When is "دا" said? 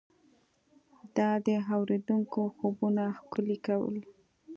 1.17-1.29